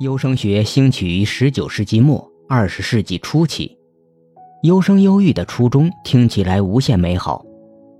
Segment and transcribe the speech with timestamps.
[0.00, 3.76] 优生学兴起于十九世纪末二十世纪初期，
[4.62, 7.44] 优生优育的初衷听起来无限美好，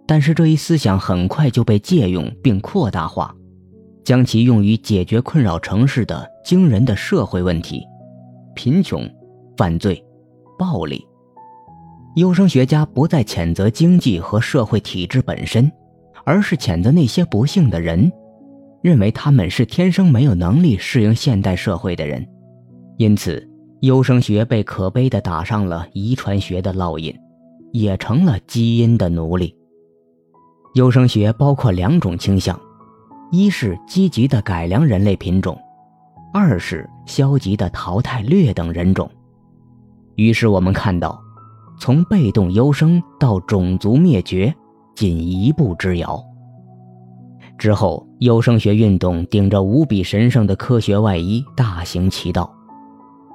[0.06, 3.34] 但是这一思想很快就被借用并扩大化，
[4.04, 7.82] 将其用于解决困扰城市的惊人的社会问题：
[8.54, 9.02] 贫穷、
[9.56, 10.00] 犯罪、
[10.56, 11.04] 暴力。
[12.14, 15.68] 优生学家不再谴责经济和社会体制本身，
[16.24, 18.08] 而是谴责那些不幸的人。
[18.88, 22.26] 认为他们是天生没有能力适应现代社会的人，
[22.96, 23.46] 因此
[23.82, 27.14] 优生学被可悲地打上了遗传学的烙印，
[27.70, 29.54] 也成了基因的奴隶。
[30.72, 32.58] 优生学包括两种倾向：
[33.30, 35.60] 一是积极的改良人类品种，
[36.32, 39.10] 二是消极的淘汰劣等人种。
[40.14, 41.22] 于是我们看到，
[41.78, 44.54] 从被动优生到种族灭绝，
[44.96, 46.24] 仅一步之遥。
[47.58, 52.48] 之后，优生学运动顶着无比神圣的科学外衣大行其道，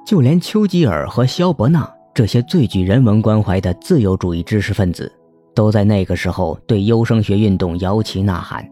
[0.06, 5.12] 就连丘吉尔和萧伯纳这些最具人文关怀的自由主义知识分子，
[5.54, 8.66] 都在那个时候对优生学运动摇旗呐喊。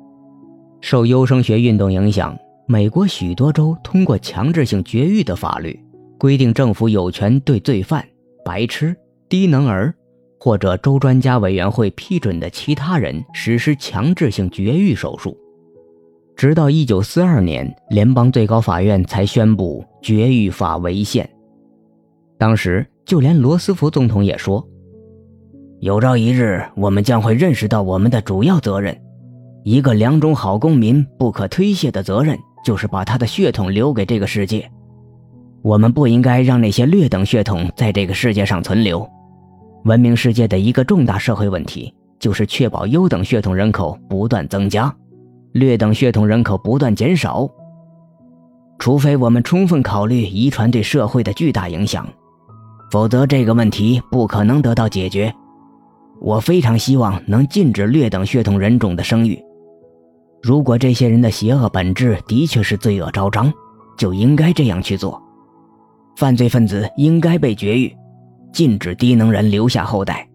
[0.80, 5.78] 受优生学运动影响，美国许多州通过强制性绝育的法律，
[6.18, 8.05] 规定政府有权对罪犯、
[8.44, 8.96] 白痴、
[9.28, 9.94] 低能儿。
[10.44, 15.38] 或者州专家委员会批准的其他人实施强制性绝育手术，
[16.36, 21.28] 直到一九四二年，联邦最高法院才宣布绝育法违宪。
[22.39, 24.66] 当时，就连罗斯福总统也说
[25.80, 28.97] ：“有朝一日，我们将会认识到我们的主要责任。
[29.64, 34.69] 一个良种好公民不可推卸的责任，就是把他的血统留给这个世界。
[35.62, 39.08] 我们不应该让那些劣等血统在这个世界上存留。”
[39.84, 44.92] 文明世界的一个重大社会问题，就是确保优等血统人口不断增加，
[45.53, 47.48] 劣等血统人口不断减少。
[48.78, 52.06] 除非我们充分考虑遗传对社会的巨大影响，
[52.91, 55.33] 否则这个问题不可能得到解决。
[56.20, 59.41] 我非常希望能禁止劣等血统人种的生育。
[60.42, 63.52] 如果这些人的邪恶本质的确是罪恶昭彰，
[63.96, 65.23] 就应该这样去做。
[66.17, 67.95] 犯罪分子应该被绝育。
[68.52, 70.29] 禁止低能人留下后代。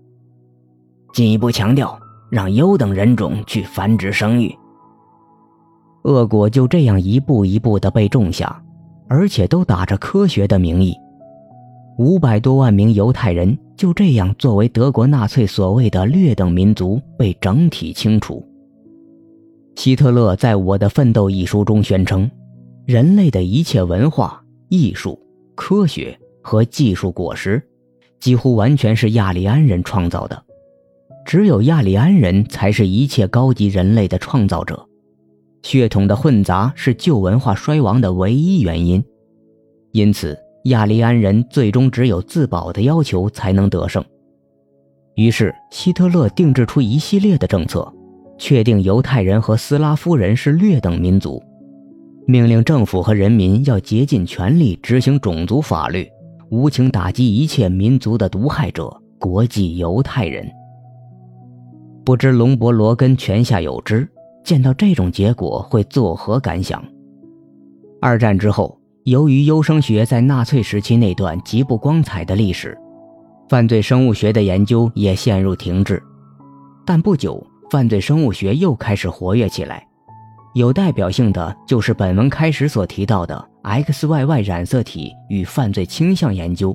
[1.14, 2.00] 进一步强调，
[2.32, 4.58] 让优等人种去繁殖生育。
[6.08, 8.64] 恶果就这样一步一步的被种下，
[9.10, 10.96] 而且都打着科学的名义。
[11.98, 18.42] 五百多万名犹太人就这样作为德国纳粹所谓的劣等民族被整体清除。
[19.76, 22.30] 希特勒在我的奋斗一书中宣称，
[22.86, 25.20] 人类的一切文化、艺术、
[25.56, 27.62] 科学和技术果实。
[28.20, 30.42] 几乎完全是亚利安人创造的，
[31.26, 34.88] 只有亚利安人才是一切高级人类的创造者。
[35.64, 39.04] 血统的混杂是旧文化衰亡的唯一原因，
[39.92, 44.04] 因此亚利安人最终只有自保的要求才能得胜。
[45.16, 47.92] 于是希特勒定制出一系列的政策，
[48.38, 51.42] 确定犹太人和斯拉夫人是劣等民族，
[52.28, 56.08] 命令政府和人民要竭尽全力执行种族法律。
[56.50, 58.90] 无情打击一切民族的毒害者——
[59.20, 60.50] 国际犹太人。
[62.06, 64.08] 不知龙伯罗根泉下有知，
[64.48, 66.82] 见到这种结果会作何感想？
[68.00, 72.78] 二战之后，由于优生学在纳粹时期那段极不光彩的历史，
[73.50, 76.02] 犯罪生物学的研究也陷入停滞。
[76.86, 79.86] 但不久，犯罪生物学又开始活跃起来。
[80.54, 86.74] 有代表性的就是本文开始所提到的 XYY 染色体与犯罪倾向研究。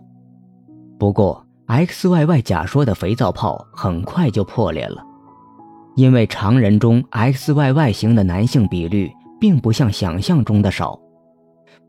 [0.99, 5.03] 不过，XYY 假说的肥皂泡很快就破裂了，
[5.97, 9.11] 因为常人中 XYY 型的男性比率
[9.41, 10.99] 并不像想象中的少，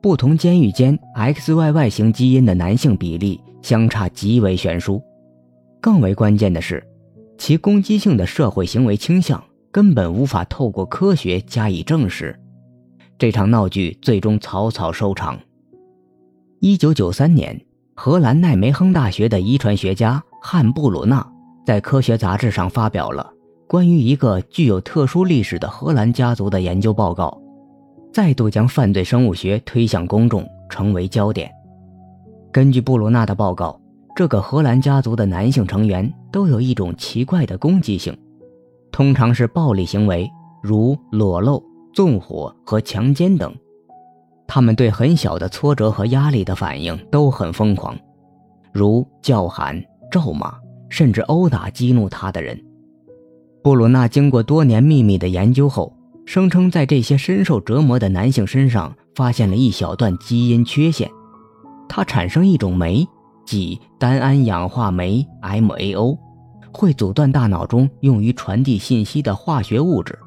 [0.02, 5.02] 不同监狱间 XYY 型基因的男性比例相差极为悬殊。
[5.81, 6.86] 更为关键的是，
[7.38, 9.44] 其攻击性的社会行为倾向。
[9.72, 12.40] 根本无法透过科学加以证实，
[13.18, 15.39] 这场闹剧最终草草收场。
[16.60, 17.60] 一九九三年，
[17.95, 21.27] 荷兰奈梅亨大学的遗传学家汉布鲁纳
[21.66, 23.32] 在科学杂志上发表了
[23.74, 27.36] 关于一个具有特殊历史的荷兰家族的研究报告，
[28.14, 31.52] 再度将犯罪生物学推向公众，成为焦点。
[32.52, 33.81] 根据布鲁纳的报告，
[34.16, 38.16] 这个荷兰家族的男性成员都有一种奇怪的攻击性。
[38.92, 40.30] 通常是暴力行为，
[40.62, 41.60] 如裸露、
[41.96, 43.52] 纵火和强奸等。
[44.46, 47.98] 他们对很小的挫折和压力的反应都很疯狂，
[48.72, 50.54] 如叫喊、咒骂，
[50.90, 52.64] 甚至殴打激怒他的人。
[53.63, 55.95] 布鲁纳经过多年秘密的研究后，
[56.25, 61.10] 声称在这些深受折磨的男性身上发现了一小段基因缺陷，
[61.88, 63.07] 它产生一种酶，
[63.45, 66.18] 即单胺氧化酶 MAO，
[66.74, 70.19] 会阻断大脑中用于传递信息的化学物质。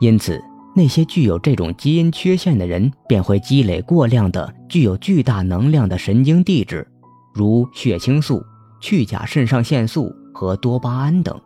[0.00, 0.42] 因此，
[0.74, 6.88] 那些具有这种基因缺陷的人便会积累过量的具有巨大能量的神经递质，
[7.34, 8.42] 如血清素、
[8.80, 11.38] 去甲肾上腺素和多巴胺等。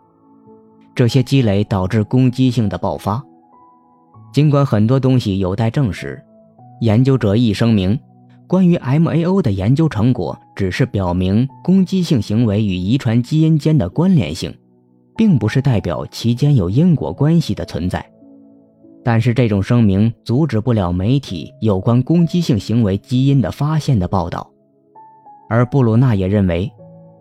[0.94, 3.22] 这些积累导致攻击性的爆发。
[4.32, 6.22] 尽管很多东西有待证实，
[6.80, 7.98] 研究者亦声明，
[8.46, 14.54] 关于 MAO 的研究成果只是表明攻击性行为与遗传基因间的关联性，
[15.16, 18.04] 并不是代表其间有因果关系的存在。
[19.04, 24.48] 但是这种声明阻止不了媒体有关攻击性行为基因的发现的报道，
[25.48, 26.72] 而布鲁纳也认为。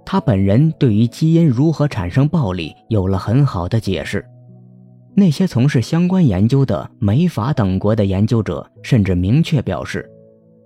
[0.06, 4.26] 他本人对于基因如何产生暴力有了很好的解释。
[5.16, 10.10] 那些从事相关研究的美法等国的研究者甚至明确表示，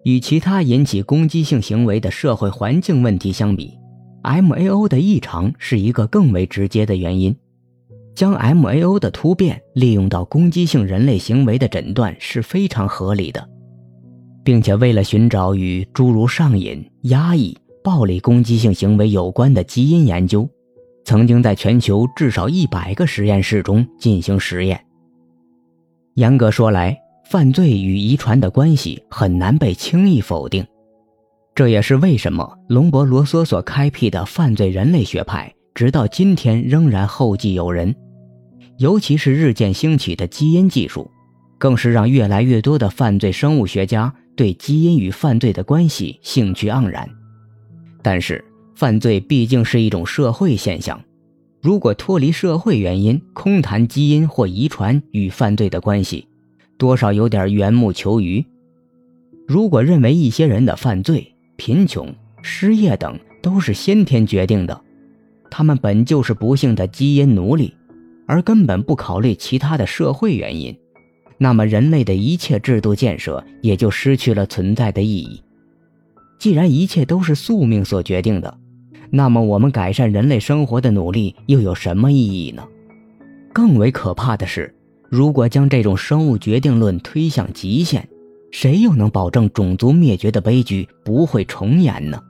[0.03, 3.77] 与其他引起攻击性行为的社会环境问题相比
[4.23, 7.35] ，MAO 的异常是一个更为直接的原因。
[8.13, 13.49] 将 MAO 的突变利用到攻击性人类行为的诊断是非常合理的，
[14.43, 17.57] 并且为了寻找与诸如上瘾、压抑。
[17.85, 20.49] 暴力攻击性行为有关的基因研究，
[21.03, 24.83] 曾经在全球至少一百个实验室中进行实验。
[26.15, 26.97] 严格说来，
[27.29, 30.65] 犯罪与遗传的关系很难被轻易否定。
[31.53, 37.95] 这也是为什么隆博罗梭所开辟的犯罪人类学派，直到今天仍然后继有人。
[38.79, 41.11] 尤其是日渐兴起的基因技术，
[41.59, 47.07] 更是让越来越多的犯罪生物学家对基因与犯罪的关系兴趣盎然。
[48.05, 51.01] 但是，犯罪毕竟是一种社会现象，
[51.59, 56.27] 如果脱离社会原因，空谈基因或遗传与犯罪的关系，
[56.77, 58.45] 多少有点缘木求鱼。
[59.47, 62.13] 如果认为一些人的犯罪、贫穷、
[62.43, 64.79] 失业等都是先天决定的，
[65.49, 67.73] 他们本就是不幸的基因奴隶，
[68.27, 70.77] 而根本不考虑其他的社会原因，
[71.39, 75.41] 那么人类的一切制度建设也就失去了存在的意义。
[76.37, 78.57] 既然一切都是宿命所决定的，
[79.09, 82.63] 那么我们改善人类生活的努力又有什么意义呢？
[83.53, 84.73] 更为可怕的是，
[85.09, 88.07] 如果将这种生物决定论推向极限，
[88.51, 92.21] 谁又能保证种族灭绝的悲剧不会重演呢？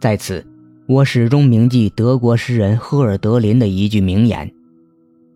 [0.00, 0.46] 在此，
[0.86, 4.50] 我始终铭记德国诗人赫尔德林的一句名言：“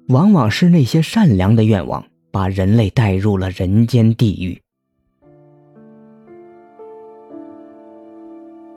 [0.09, 4.61] 往往是那些善良的愿望，把人类带入了人间地狱。”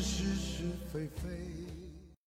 [0.00, 0.62] 是是
[0.92, 1.65] 非非。